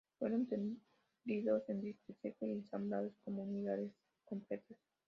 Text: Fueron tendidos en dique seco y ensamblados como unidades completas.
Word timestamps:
Fueron 0.17 0.47
tendidos 0.47 1.69
en 1.69 1.81
dique 1.81 2.15
seco 2.23 2.47
y 2.47 2.53
ensamblados 2.53 3.13
como 3.23 3.43
unidades 3.43 3.91
completas. 4.25 4.79